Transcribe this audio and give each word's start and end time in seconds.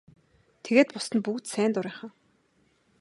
Тэгээд 0.63 0.89
бусад 0.93 1.13
нь 1.15 1.23
бүгд 1.25 1.45
сайн 1.53 1.71
дурынхан. 1.73 2.11